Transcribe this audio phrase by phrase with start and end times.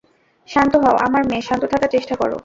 [0.47, 2.37] শান্ত হও, আমার মেয়ে, শান্ত থাকার চেষ্টা করো।